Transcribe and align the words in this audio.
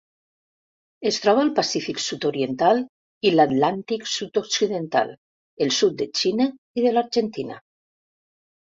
Es 1.09 1.19
troba 1.25 1.43
al 1.47 1.51
Pacífic 1.59 2.01
sud-oriental 2.05 2.81
i 3.31 3.35
l'Atlàntic 3.35 4.09
sud-occidental: 4.15 5.15
el 5.67 5.79
sud 5.83 6.03
de 6.03 6.11
Xile 6.23 6.51
i 6.83 6.89
de 6.91 6.97
l'Argentina. 6.99 7.63